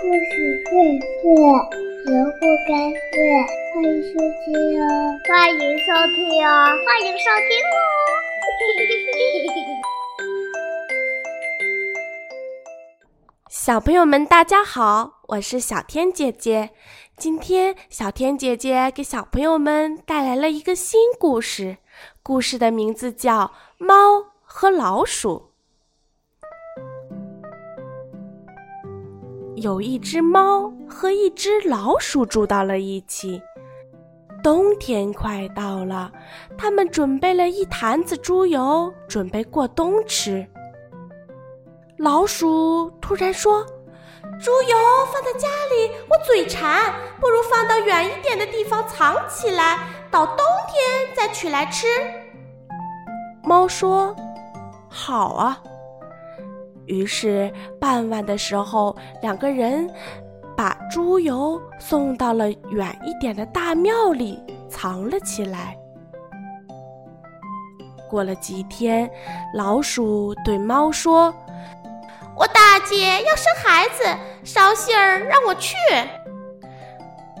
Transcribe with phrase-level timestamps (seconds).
[0.00, 0.14] 故事
[0.70, 0.70] 会
[1.00, 1.26] 睡，
[2.06, 3.18] 人不该睡。
[3.74, 4.86] 欢迎收听哦，
[5.26, 6.16] 欢迎收听
[6.46, 6.48] 哦，
[6.86, 7.76] 欢迎收听哦。
[13.50, 16.70] 小朋友们，大家好，我是小天姐姐。
[17.16, 21.78] 今天，小天姐姐给小朋友们带来了一个新故事，
[22.22, 23.46] 故事的名字叫
[23.78, 25.46] 《猫和老鼠》。
[29.58, 33.40] 有一只猫和一只老鼠住到了一起。
[34.42, 36.10] 冬天快到了，
[36.56, 40.46] 他们准备了一坛子猪油，准备过冬吃。
[41.96, 43.64] 老鼠突然说
[44.40, 44.76] ：“猪油
[45.12, 50.36] 放在家里，我嘴馋，不如放到远一点的地方藏起来，到冬
[50.68, 51.86] 天再取来吃。”
[53.42, 54.14] 猫说
[54.88, 55.60] ：“好啊。”
[56.88, 59.88] 于是傍晚的时候，两个人
[60.56, 65.76] 把猪油送到了远一点的大庙里，藏了起来。
[68.08, 69.08] 过了几天，
[69.54, 71.32] 老鼠对猫说
[72.34, 74.04] ：“我大姐要生孩子，
[74.42, 75.76] 捎信儿让我去。”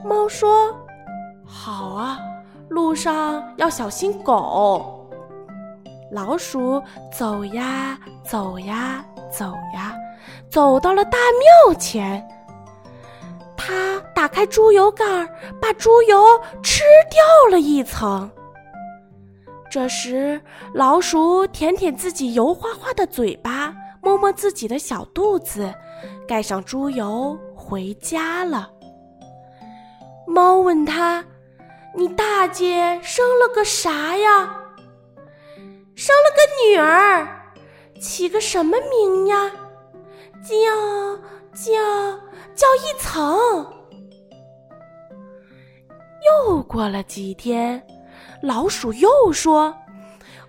[0.04, 0.76] 猫说
[1.42, 2.20] ：“好啊，
[2.68, 4.94] 路上要小心狗。”
[6.12, 9.04] 老鼠走呀走呀。
[9.30, 9.94] 走呀，
[10.50, 11.18] 走到了大
[11.66, 12.26] 庙前。
[13.56, 15.28] 他打开猪油盖儿，
[15.60, 16.24] 把猪油
[16.62, 18.30] 吃掉了一层。
[19.70, 20.40] 这时，
[20.72, 25.72] 老鼠舔舔自己油花花的嘴巴，摸摸自己的小肚子，
[26.26, 28.70] 盖上猪油回家了。
[30.26, 31.22] 猫问他
[31.94, 34.56] ：“你大姐生了个啥呀
[35.94, 37.28] ？”“生了个女儿。”
[37.98, 39.50] 起个什么名呀？
[40.42, 40.54] 叫
[41.52, 41.72] 叫
[42.54, 43.38] 叫一层。
[46.46, 47.82] 又过了几天，
[48.42, 49.74] 老鼠又说：“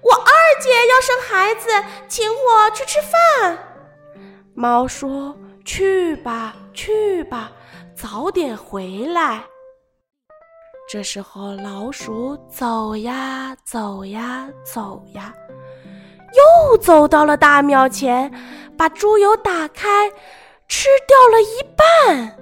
[0.01, 1.69] 我二姐要生孩子，
[2.07, 3.57] 请我去吃饭。”
[4.53, 7.51] 猫说：“去吧，去吧，
[7.95, 9.43] 早点回来。”
[10.91, 15.33] 这时候，老鼠走呀走呀走呀。
[16.35, 18.31] 又走到了大庙前，
[18.78, 20.09] 把猪油打开，
[20.67, 22.38] 吃掉了一半。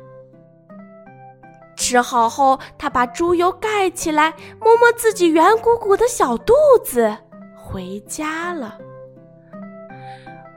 [1.76, 6.54] 吃好后，他把猪油盖起来，摸摸自己圆鼓鼓的小肚
[6.84, 7.16] 子，
[7.56, 8.78] 回家了。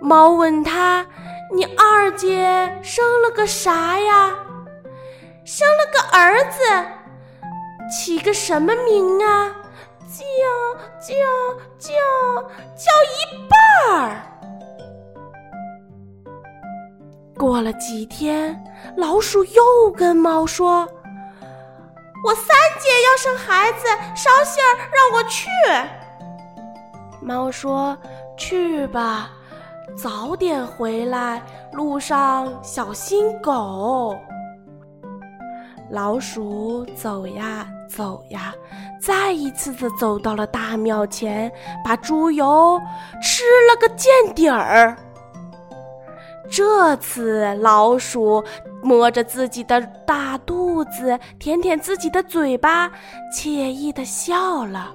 [0.00, 1.06] 猫问他
[1.54, 4.34] ：“你二姐生了个啥呀
[5.44, 6.62] ？”“生了个儿子，
[7.90, 9.54] 起个什么名啊？”
[10.10, 10.24] 叫
[10.98, 11.14] 叫
[11.78, 11.92] 叫
[12.74, 13.52] 叫一半
[13.96, 14.20] 儿。
[17.38, 18.60] 过了几天，
[18.96, 20.86] 老鼠又跟猫说
[22.26, 25.48] ：“我三姐要生孩子，捎信儿让我去。”
[27.22, 27.96] 猫说
[28.36, 29.30] ：“去吧，
[29.96, 31.40] 早点回来，
[31.72, 34.14] 路上小心狗。”
[35.90, 38.54] 老鼠走呀走呀。
[39.00, 41.50] 再一次的走到了大庙前，
[41.84, 42.78] 把猪油
[43.22, 44.96] 吃了个见底儿。
[46.50, 48.44] 这次老鼠
[48.82, 52.90] 摸着自己的大肚子，舔舔自己的嘴巴，
[53.32, 54.94] 惬意的笑了。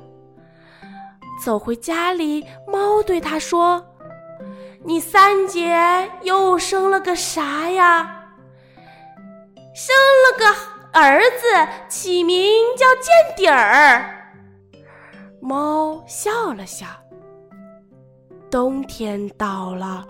[1.43, 3.83] 走回家里，猫对他说
[4.85, 8.23] ：“你三姐又生了个啥呀？
[9.73, 10.55] 生了个。”
[10.95, 11.45] 儿子
[11.89, 14.31] 起名叫见底儿。
[15.41, 16.87] 猫笑了笑。
[18.49, 20.07] 冬天到了，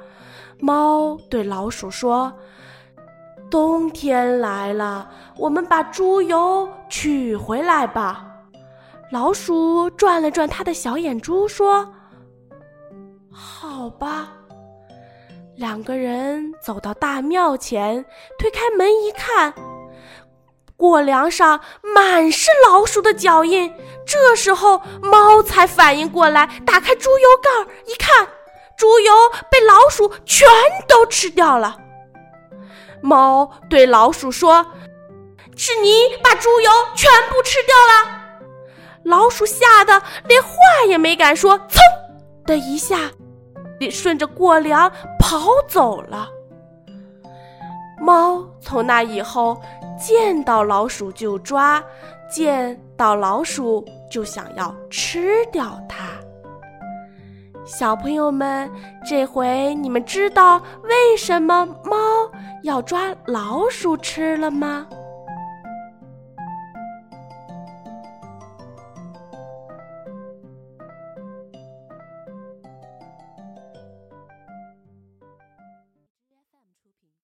[0.60, 2.32] 猫对老鼠说
[3.50, 8.28] ：“冬天来了，我们把猪油取回来吧。”
[9.12, 11.92] 老鼠转了转它的小眼珠，说
[13.34, 14.34] ：“好吧。”
[15.58, 18.06] 两个人走到大庙前，
[18.38, 19.52] 推开门一看。
[20.78, 23.74] 过梁上满是老鼠的脚印，
[24.06, 28.28] 这时候猫才反应过来，打开猪油盖儿一看，
[28.78, 29.14] 猪油
[29.50, 30.48] 被老鼠全
[30.88, 31.78] 都吃掉了。
[33.02, 34.66] 猫对老鼠说
[35.56, 35.94] ：“是你
[36.24, 38.22] 把猪油全部吃掉了。”
[39.06, 40.50] 老鼠吓得连话
[40.88, 41.80] 也没敢说，噌
[42.46, 43.12] 的一下，
[43.92, 46.28] 顺着过梁跑走了。
[48.06, 49.60] 猫从那以后。
[49.98, 51.82] 见到老鼠就抓，
[52.30, 53.82] 见到老鼠
[54.12, 56.10] 就想要吃掉它。
[57.64, 58.70] 小朋友们，
[59.08, 61.96] 这回你们知道为什么猫
[62.64, 64.86] 要抓老鼠吃了吗？